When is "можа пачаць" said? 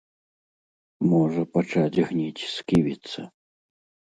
1.11-2.03